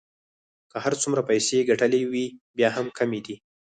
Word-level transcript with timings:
که 0.71 0.77
هر 0.85 0.93
څومره 1.01 1.21
پیسې 1.29 1.53
يې 1.59 1.67
ګټلې 1.69 1.99
وې 2.11 2.25
بیا 2.57 2.69
هم 2.77 2.87
کمې 2.97 3.19
دي. 3.25 3.35